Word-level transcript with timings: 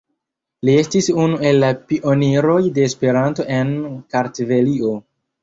Li 0.69 0.73
estis 0.83 1.09
unu 1.23 1.37
el 1.49 1.59
la 1.63 1.69
pioniroj 1.91 2.57
de 2.79 2.87
Esperanto 2.93 3.47
en 3.59 3.71
Kartvelio. 4.17 4.97